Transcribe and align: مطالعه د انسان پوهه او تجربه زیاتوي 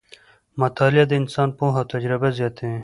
مطالعه 0.61 1.05
د 1.07 1.11
انسان 1.21 1.49
پوهه 1.57 1.77
او 1.81 1.89
تجربه 1.93 2.29
زیاتوي 2.37 2.77